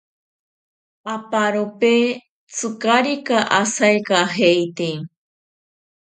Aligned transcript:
Aparope 1.13 1.95
tsikarika 2.53 3.37
asaikajeite. 3.59 4.89